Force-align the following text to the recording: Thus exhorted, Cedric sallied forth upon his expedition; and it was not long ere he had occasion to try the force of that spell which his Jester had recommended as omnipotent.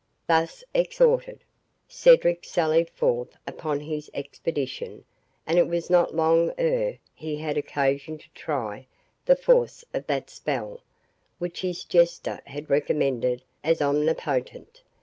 Thus 0.25 0.63
exhorted, 0.73 1.43
Cedric 1.87 2.43
sallied 2.43 2.89
forth 2.89 3.35
upon 3.45 3.81
his 3.81 4.09
expedition; 4.15 5.05
and 5.45 5.59
it 5.59 5.67
was 5.67 5.91
not 5.91 6.15
long 6.15 6.51
ere 6.57 6.97
he 7.13 7.35
had 7.35 7.55
occasion 7.55 8.17
to 8.17 8.25
try 8.33 8.87
the 9.25 9.35
force 9.35 9.85
of 9.93 10.07
that 10.07 10.31
spell 10.31 10.81
which 11.37 11.61
his 11.61 11.83
Jester 11.83 12.41
had 12.47 12.67
recommended 12.71 13.43
as 13.63 13.79
omnipotent. 13.79 14.81